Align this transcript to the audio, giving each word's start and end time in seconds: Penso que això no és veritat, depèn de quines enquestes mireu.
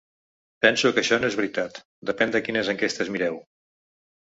Penso 0.65 0.89
que 0.95 1.01
això 1.01 1.19
no 1.19 1.29
és 1.33 1.37
veritat, 1.41 1.77
depèn 2.11 2.35
de 2.37 2.43
quines 2.49 2.73
enquestes 2.75 3.15
mireu. 3.19 3.41